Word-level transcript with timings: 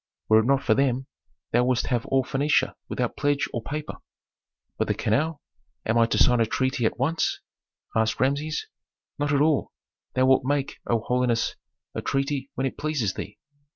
Were 0.29 0.39
it 0.39 0.47
not 0.47 0.63
for 0.63 0.73
them, 0.73 1.05
thou 1.51 1.63
wouldst 1.63 1.85
have 1.85 2.07
all 2.07 2.23
Phœnicia 2.23 2.73
without 2.89 3.15
pledge 3.15 3.47
or 3.53 3.61
paper." 3.61 3.97
"But 4.79 4.87
the 4.87 4.95
canal? 4.95 5.43
Am 5.85 5.95
I 5.99 6.07
to 6.07 6.17
sign 6.17 6.39
a 6.39 6.47
treaty 6.47 6.87
at 6.87 6.97
once?" 6.97 7.39
asked 7.95 8.19
Rameses. 8.19 8.65
"Not 9.19 9.31
at 9.31 9.41
all. 9.41 9.71
Thou 10.15 10.25
wilt 10.25 10.43
make, 10.43 10.79
O 10.87 11.01
holiness, 11.01 11.55
a 11.93 12.01
treaty 12.01 12.49
when 12.55 12.65
it 12.65 12.79
pleases 12.79 13.13
thee." 13.13 13.37